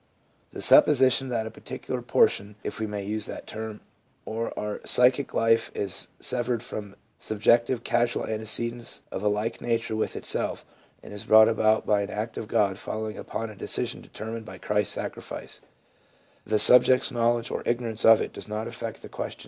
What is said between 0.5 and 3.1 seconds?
supposition that a particular portion— if we may